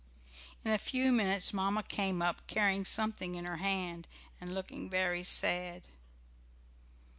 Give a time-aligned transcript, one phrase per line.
[0.65, 4.07] In a few minutes Mamma came up, carrying something in her hand,
[4.39, 5.83] and looking very sad.